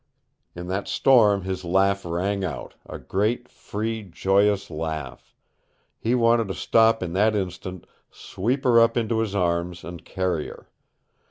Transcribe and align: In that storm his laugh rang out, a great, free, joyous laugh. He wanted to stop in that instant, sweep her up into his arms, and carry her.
In 0.55 0.65
that 0.65 0.87
storm 0.87 1.43
his 1.43 1.63
laugh 1.63 2.05
rang 2.05 2.43
out, 2.43 2.73
a 2.87 2.97
great, 2.97 3.47
free, 3.47 4.01
joyous 4.01 4.71
laugh. 4.71 5.35
He 5.99 6.15
wanted 6.15 6.47
to 6.47 6.55
stop 6.55 7.03
in 7.03 7.13
that 7.13 7.35
instant, 7.35 7.85
sweep 8.09 8.63
her 8.63 8.79
up 8.79 8.97
into 8.97 9.19
his 9.19 9.35
arms, 9.35 9.83
and 9.83 10.03
carry 10.03 10.47
her. 10.47 10.71